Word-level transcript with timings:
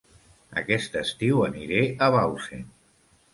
Aquest 0.61 0.97
estiu 1.01 1.43
aniré 1.49 1.83
a 2.07 2.09
Bausen 2.17 2.65